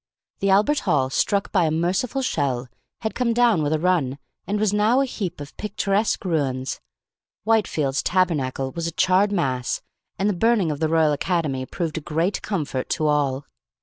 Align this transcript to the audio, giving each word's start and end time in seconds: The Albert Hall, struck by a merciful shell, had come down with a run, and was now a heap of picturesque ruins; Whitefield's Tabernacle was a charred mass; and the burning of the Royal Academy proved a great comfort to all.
The 0.39 0.49
Albert 0.49 0.79
Hall, 0.89 1.11
struck 1.11 1.51
by 1.51 1.65
a 1.65 1.69
merciful 1.69 2.23
shell, 2.23 2.67
had 3.01 3.13
come 3.13 3.33
down 3.33 3.61
with 3.61 3.71
a 3.71 3.77
run, 3.79 4.17
and 4.47 4.59
was 4.59 4.73
now 4.73 4.99
a 4.99 5.05
heap 5.05 5.39
of 5.39 5.55
picturesque 5.57 6.25
ruins; 6.25 6.81
Whitefield's 7.43 8.01
Tabernacle 8.01 8.71
was 8.71 8.87
a 8.87 8.91
charred 8.91 9.31
mass; 9.31 9.83
and 10.17 10.27
the 10.27 10.33
burning 10.33 10.71
of 10.71 10.79
the 10.79 10.89
Royal 10.89 11.11
Academy 11.11 11.67
proved 11.67 11.99
a 11.99 12.01
great 12.01 12.41
comfort 12.41 12.89
to 12.89 13.05
all. 13.05 13.45